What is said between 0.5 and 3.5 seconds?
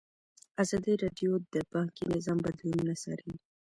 ازادي راډیو د بانکي نظام بدلونونه څارلي.